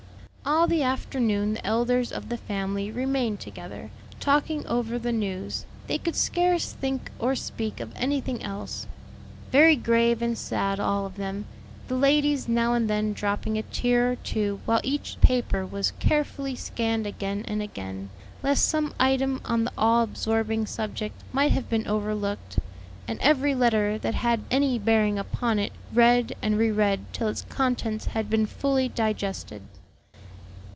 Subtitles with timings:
[0.43, 5.97] All the afternoon the elders of the family remained together, talking over the news they
[5.99, 8.85] could scarce think or speak of anything else:
[9.51, 11.45] very grave and sad all of them,
[11.87, 16.55] the ladies now and then dropping a tear or two while each paper was carefully
[16.55, 18.09] scanned again and again,
[18.43, 22.57] lest some item on the all absorbing subject might have been overlooked,
[23.07, 27.43] and every letter that had any bearing upon it read and re read till its
[27.43, 29.61] contents had been fully digested.